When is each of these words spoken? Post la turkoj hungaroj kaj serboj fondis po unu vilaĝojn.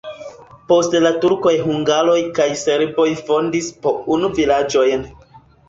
Post 0.71 0.95
la 1.03 1.11
turkoj 1.25 1.51
hungaroj 1.65 2.17
kaj 2.41 2.49
serboj 2.63 3.07
fondis 3.21 3.71
po 3.87 3.95
unu 4.17 4.33
vilaĝojn. 4.43 5.09